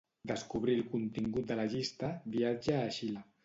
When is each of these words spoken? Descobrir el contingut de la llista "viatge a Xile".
Descobrir 0.29 0.77
el 0.79 0.87
contingut 0.93 1.47
de 1.51 1.59
la 1.61 1.67
llista 1.77 2.13
"viatge 2.39 2.77
a 2.83 2.85
Xile". 3.01 3.27